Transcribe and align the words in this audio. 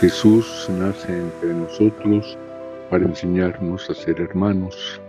Jesús 0.00 0.68
nace 0.78 1.10
entre 1.10 1.54
nosotros 1.54 2.36
para 2.90 3.06
enseñarnos 3.06 3.88
a 3.88 3.94
ser 3.94 4.20
hermanos, 4.20 5.00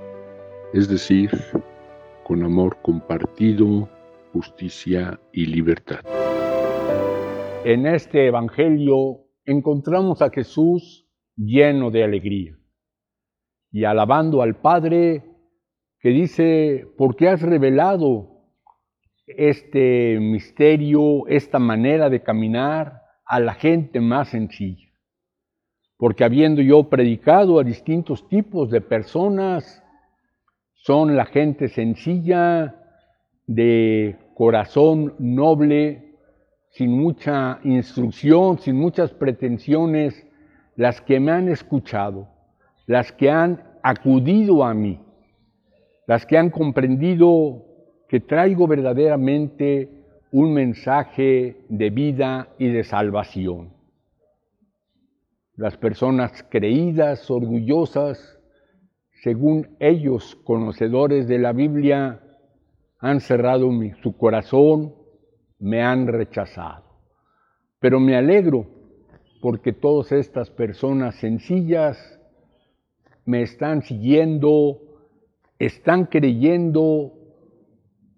es 0.74 0.88
decir, 0.88 1.29
con 2.24 2.42
amor 2.42 2.78
compartido, 2.81 3.89
justicia 4.31 5.20
y 5.34 5.47
libertad. 5.47 6.00
En 7.65 7.86
este 7.86 8.28
Evangelio 8.28 9.26
encontramos 9.44 10.22
a 10.22 10.29
Jesús 10.29 11.06
lleno 11.35 11.92
de 11.92 12.06
alegría 12.06 12.58
y 13.69 13.83
alabando 13.83 14.42
al 14.42 14.56
Padre 14.56 15.26
que 15.99 16.09
dice, 16.09 16.88
porque 16.98 17.27
has 17.27 17.41
revelado 17.41 18.54
este 19.26 20.17
misterio, 20.22 21.27
esta 21.27 21.59
manera 21.59 22.09
de 22.09 22.23
caminar 22.23 23.06
a 23.27 23.39
la 23.39 23.53
gente 23.53 23.99
más 23.99 24.30
sencilla. 24.30 24.88
Porque 25.98 26.23
habiendo 26.23 26.62
yo 26.62 26.90
predicado 26.90 27.59
a 27.59 27.63
distintos 27.63 28.27
tipos 28.30 28.70
de 28.70 28.81
personas, 28.81 29.84
son 30.73 31.16
la 31.16 31.26
gente 31.26 31.68
sencilla, 31.68 32.76
de 33.48 34.18
corazón 34.35 35.16
noble, 35.20 36.16
sin 36.71 36.91
mucha 36.91 37.59
instrucción, 37.63 38.59
sin 38.59 38.76
muchas 38.76 39.12
pretensiones, 39.12 40.26
las 40.76 41.02
que 41.02 41.20
me 41.20 41.32
han 41.32 41.48
escuchado, 41.48 42.27
las 42.85 43.12
que 43.12 43.32
han 43.32 43.63
acudido 43.82 44.63
a 44.63 44.73
mí, 44.73 44.99
las 46.05 46.26
que 46.26 46.38
han 46.38 46.52
comprendido 46.52 47.66
que 48.07 48.20
traigo 48.20 48.68
verdaderamente 48.68 49.97
un 50.40 50.54
mensaje 50.54 51.66
de 51.68 51.90
vida 51.90 52.50
y 52.59 52.68
de 52.68 52.84
salvación. 52.84 53.73
Las 55.55 55.77
personas 55.77 56.46
creídas, 56.48 57.32
orgullosas, 57.32 58.38
según 59.24 59.76
ellos 59.80 60.35
conocedores 60.43 61.27
de 61.27 61.40
la 61.40 61.54
Biblia, 61.54 62.21
han 62.99 63.20
cerrado 63.20 63.71
su 64.03 64.15
corazón, 64.15 64.93
me 65.58 65.81
han 65.81 66.05
rechazado. 66.05 66.83
Pero 67.80 67.99
me 67.99 68.15
alegro 68.15 68.67
porque 69.41 69.73
todas 69.73 70.11
estas 70.11 70.52
personas 70.52 71.15
sencillas 71.15 71.97
me 73.25 73.41
están 73.41 73.81
siguiendo, 73.81 74.81
están 75.58 76.05
creyendo 76.05 77.11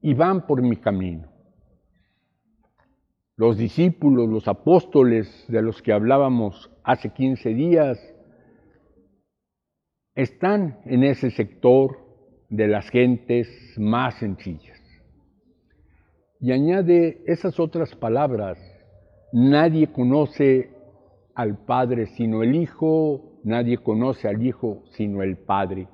y 0.01 0.13
van 0.15 0.45
por 0.45 0.61
mi 0.61 0.75
camino 0.75 1.38
los 3.39 3.57
discípulos, 3.57 4.27
los 4.27 4.49
apóstoles 4.49 5.45
de 5.47 5.61
los 5.61 5.81
que 5.81 5.93
hablábamos 5.93 6.69
hace 6.83 7.11
15 7.11 7.53
días, 7.53 8.13
están 10.13 10.81
en 10.83 11.05
ese 11.05 11.31
sector 11.31 11.99
de 12.49 12.67
las 12.67 12.89
gentes 12.89 13.47
más 13.77 14.15
sencillas. 14.15 14.77
Y 16.41 16.51
añade 16.51 17.23
esas 17.27 17.61
otras 17.61 17.95
palabras, 17.95 18.57
nadie 19.31 19.87
conoce 19.87 20.71
al 21.33 21.63
Padre 21.63 22.07
sino 22.07 22.43
el 22.43 22.53
Hijo, 22.55 23.39
nadie 23.45 23.77
conoce 23.77 24.27
al 24.27 24.45
Hijo 24.45 24.83
sino 24.97 25.23
el 25.23 25.37
Padre. 25.37 25.87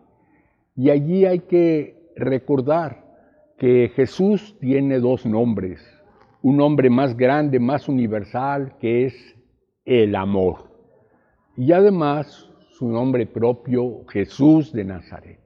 Y 0.76 0.90
allí 0.90 1.26
hay 1.26 1.42
que 1.42 2.09
recordar 2.16 3.06
que 3.59 3.92
Jesús 3.96 4.58
tiene 4.59 4.98
dos 4.98 5.28
nombres, 5.28 5.80
un 6.46 6.58
nombre 6.58 6.92
más 6.92 7.18
grande, 7.18 7.60
más 7.60 7.90
universal, 7.90 8.76
que 8.80 9.08
es 9.08 9.36
el 9.84 10.16
amor. 10.16 10.70
Y 11.58 11.72
además 11.72 12.48
su 12.70 12.88
nombre 12.88 13.26
propio, 13.26 14.06
Jesús 14.10 14.72
de 14.72 14.86
Nazaret. 14.86 15.40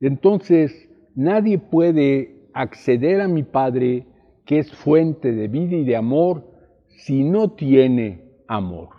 Entonces, 0.00 0.88
nadie 1.16 1.58
puede 1.58 2.50
acceder 2.54 3.20
a 3.20 3.26
mi 3.26 3.42
Padre, 3.42 4.06
que 4.46 4.60
es 4.60 4.72
fuente 4.72 5.32
de 5.32 5.48
vida 5.48 5.74
y 5.74 5.84
de 5.84 5.96
amor, 5.96 6.44
si 6.86 7.24
no 7.24 7.50
tiene 7.50 8.44
amor. 8.46 8.90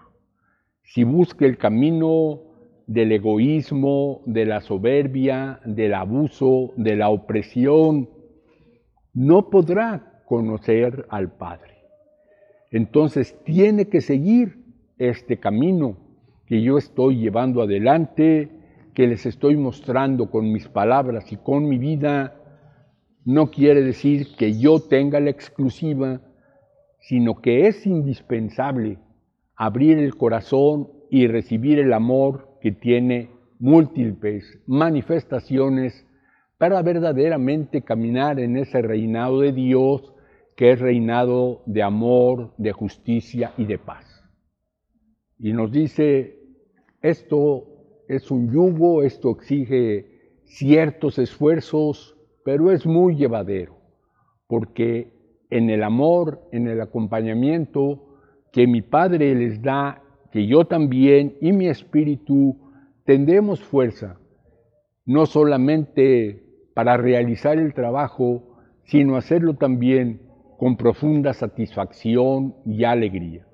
Si 0.83 1.05
busca 1.05 1.45
el 1.45 1.57
camino 1.57 2.41
del 2.85 3.13
egoísmo, 3.13 4.23
de 4.25 4.45
la 4.45 4.59
soberbia, 4.59 5.61
del 5.63 5.93
abuso, 5.93 6.73
de 6.75 6.97
la 6.97 7.07
opresión, 7.07 8.09
no 9.13 9.49
podrá 9.49 10.10
conocer 10.31 11.05
al 11.09 11.29
Padre. 11.33 11.73
Entonces 12.69 13.37
tiene 13.43 13.89
que 13.89 13.99
seguir 13.99 14.63
este 14.97 15.41
camino 15.41 15.97
que 16.45 16.61
yo 16.61 16.77
estoy 16.77 17.17
llevando 17.17 17.61
adelante, 17.61 18.49
que 18.93 19.07
les 19.07 19.25
estoy 19.25 19.57
mostrando 19.57 20.31
con 20.31 20.49
mis 20.49 20.69
palabras 20.69 21.33
y 21.33 21.35
con 21.35 21.67
mi 21.67 21.77
vida. 21.77 22.33
No 23.25 23.51
quiere 23.51 23.81
decir 23.81 24.37
que 24.37 24.57
yo 24.57 24.79
tenga 24.79 25.19
la 25.19 25.31
exclusiva, 25.31 26.21
sino 27.01 27.41
que 27.41 27.67
es 27.67 27.85
indispensable 27.85 28.99
abrir 29.57 29.97
el 29.97 30.15
corazón 30.15 30.87
y 31.09 31.27
recibir 31.27 31.77
el 31.77 31.91
amor 31.91 32.57
que 32.61 32.71
tiene 32.71 33.31
múltiples 33.59 34.61
manifestaciones 34.65 36.07
para 36.57 36.81
verdaderamente 36.83 37.81
caminar 37.81 38.39
en 38.39 38.55
ese 38.55 38.81
reinado 38.81 39.41
de 39.41 39.51
Dios 39.51 40.13
que 40.61 40.73
es 40.73 40.79
reinado 40.79 41.63
de 41.65 41.81
amor, 41.81 42.53
de 42.59 42.71
justicia 42.71 43.51
y 43.57 43.65
de 43.65 43.79
paz. 43.79 44.23
Y 45.39 45.53
nos 45.53 45.71
dice, 45.71 46.37
esto 47.01 47.63
es 48.07 48.29
un 48.29 48.53
yugo, 48.53 49.01
esto 49.01 49.31
exige 49.31 50.37
ciertos 50.43 51.17
esfuerzos, 51.17 52.15
pero 52.45 52.71
es 52.71 52.85
muy 52.85 53.15
llevadero, 53.15 53.75
porque 54.45 55.11
en 55.49 55.71
el 55.71 55.81
amor, 55.81 56.47
en 56.51 56.67
el 56.67 56.79
acompañamiento 56.79 58.19
que 58.51 58.67
mi 58.67 58.83
Padre 58.83 59.33
les 59.33 59.63
da, 59.63 60.03
que 60.31 60.45
yo 60.45 60.65
también 60.65 61.37
y 61.41 61.53
mi 61.53 61.69
espíritu 61.69 62.71
tendremos 63.03 63.63
fuerza, 63.63 64.19
no 65.07 65.25
solamente 65.25 66.43
para 66.75 66.97
realizar 66.97 67.57
el 67.57 67.73
trabajo, 67.73 68.59
sino 68.83 69.15
hacerlo 69.15 69.55
también 69.55 70.29
con 70.61 70.77
profunda 70.77 71.33
satisfacción 71.33 72.53
y 72.67 72.83
alegría. 72.83 73.47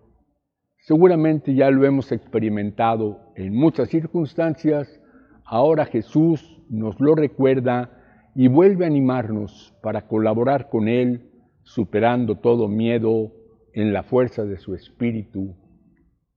Seguramente 0.80 1.56
ya 1.56 1.72
lo 1.72 1.86
hemos 1.86 2.12
experimentado 2.12 3.32
en 3.38 3.56
muchas 3.56 3.88
circunstancias, 3.88 5.00
ahora 5.46 5.86
Jesús 5.86 6.62
nos 6.70 7.00
lo 7.00 7.16
recuerda 7.16 7.92
y 8.36 8.50
vuelve 8.50 8.84
a 8.84 8.90
animarnos 8.90 9.74
para 9.82 10.06
colaborar 10.06 10.68
con 10.68 10.90
Él, 10.90 11.32
superando 11.64 12.40
todo 12.40 12.68
miedo 12.68 13.32
en 13.72 13.94
la 13.94 14.04
fuerza 14.04 14.44
de 14.44 14.58
su 14.58 14.76
Espíritu. 14.76 15.56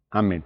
Amén. 0.08 0.38